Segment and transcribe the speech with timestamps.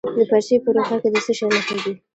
[0.03, 1.93] د پنجشیر په روخه کې د څه شي نښې دي؟